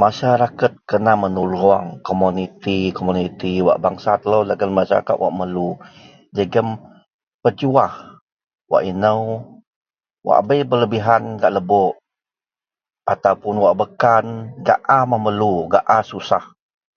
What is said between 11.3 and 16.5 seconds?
gak lebok ataupun wak bekkan gak a memerlu a susah